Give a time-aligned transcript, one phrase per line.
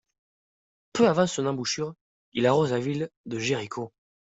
[0.93, 1.93] Peu avant son embouchure,
[2.33, 3.93] il arrose la ville de Jéricho.